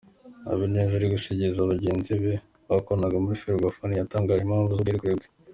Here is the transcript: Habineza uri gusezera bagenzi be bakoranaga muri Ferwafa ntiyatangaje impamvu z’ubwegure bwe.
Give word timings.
Habineza 0.47 0.91
uri 0.95 1.07
gusezera 1.13 1.69
bagenzi 1.71 2.11
be 2.21 2.33
bakoranaga 2.69 3.15
muri 3.23 3.39
Ferwafa 3.41 3.83
ntiyatangaje 3.85 4.41
impamvu 4.43 4.71
z’ubwegure 4.77 5.15
bwe. 5.17 5.27